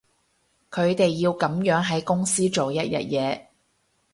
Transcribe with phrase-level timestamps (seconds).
[0.71, 3.45] 佢哋要噉樣喺公司做一日嘢